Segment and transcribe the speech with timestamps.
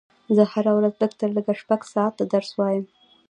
[0.35, 2.85] زه هره ورځ لږ تر لږه شپږ ساعته درس وایم